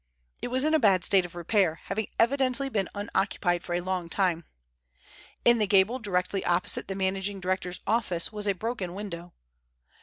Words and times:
It 0.41 0.47
was 0.47 0.65
in 0.65 0.73
a 0.73 0.79
bad 0.79 1.03
state 1.03 1.25
of 1.25 1.35
repair, 1.35 1.75
having 1.83 2.07
evidently 2.17 2.69
been 2.69 2.89
unoccupied 2.95 3.63
for 3.63 3.75
a 3.75 3.81
long 3.81 4.09
time. 4.09 4.45
In 5.45 5.59
the 5.59 5.67
gable 5.67 5.99
directly 5.99 6.43
opposite 6.43 6.87
the 6.87 6.95
managing 6.95 7.39
director's 7.39 7.81
office 7.85 8.31
was 8.33 8.47
a 8.47 8.53
broken 8.55 8.95
window. 8.95 9.33